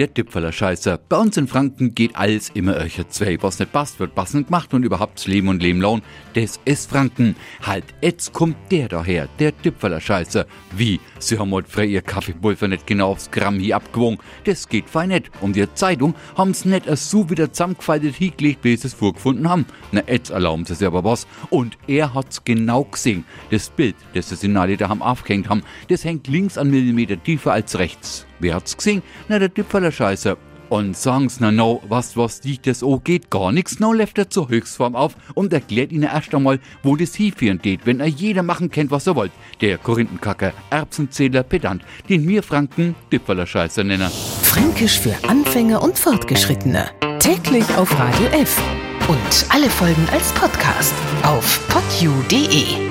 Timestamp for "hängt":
26.04-26.26